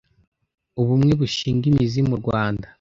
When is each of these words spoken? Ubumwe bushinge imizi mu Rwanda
Ubumwe 0.81 1.11
bushinge 1.19 1.65
imizi 1.71 1.99
mu 2.09 2.15
Rwanda 2.21 2.67